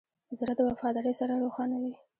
[0.39, 1.93] زړه د وفادارۍ سره روښانه وي.